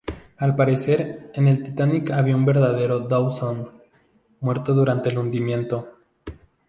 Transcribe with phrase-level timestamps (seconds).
[0.37, 3.71] Al parecer, en el Titanic había un verdadero Dawson,
[4.39, 5.99] muerto durante el hundimiento.